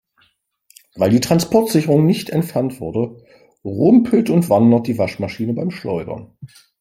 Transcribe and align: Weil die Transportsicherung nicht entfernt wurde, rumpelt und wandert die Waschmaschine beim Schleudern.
Weil 0.95 1.11
die 1.11 1.19
Transportsicherung 1.19 2.07
nicht 2.07 2.31
entfernt 2.31 2.79
wurde, 2.81 3.23
rumpelt 3.63 4.31
und 4.31 4.49
wandert 4.49 4.87
die 4.87 4.97
Waschmaschine 4.97 5.53
beim 5.53 5.69
Schleudern. 5.69 6.35